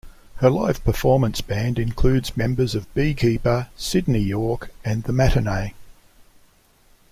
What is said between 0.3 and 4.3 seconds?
Her live performance band includes members of Beekeeper, Sidney